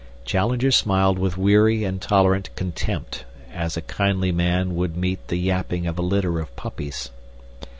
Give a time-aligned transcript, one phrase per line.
[0.25, 5.85] Challenger smiled with weary and tolerant contempt, as a kindly man would meet the yapping
[5.85, 7.11] of a litter of puppies.